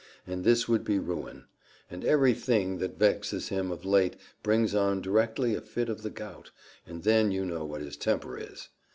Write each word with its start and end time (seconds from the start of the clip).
and 0.25 0.43
this 0.43 0.67
would 0.67 0.83
be 0.83 0.97
ruin; 0.97 1.45
and 1.91 2.03
every 2.03 2.33
thing 2.33 2.79
that 2.79 2.97
vexes 2.97 3.49
him 3.49 3.71
of 3.71 3.85
late 3.85 4.15
brings 4.41 4.73
on 4.73 4.99
directly 4.99 5.53
a 5.53 5.61
fit 5.61 5.89
of 5.89 6.01
the 6.01 6.09
gout 6.09 6.49
and 6.87 7.03
then 7.03 7.29
you 7.31 7.45
know 7.45 7.63
what 7.63 7.81
his 7.81 7.97
temper 7.97 8.35
is! 8.35 8.69